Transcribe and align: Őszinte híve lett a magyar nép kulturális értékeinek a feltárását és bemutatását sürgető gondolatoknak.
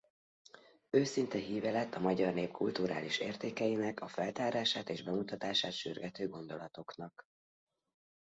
Őszinte 0.89 1.37
híve 1.37 1.71
lett 1.71 1.93
a 1.93 1.99
magyar 1.99 2.33
nép 2.33 2.51
kulturális 2.51 3.19
értékeinek 3.19 4.01
a 4.01 4.07
feltárását 4.07 4.89
és 4.89 5.03
bemutatását 5.03 5.71
sürgető 5.71 6.27
gondolatoknak. 6.27 7.23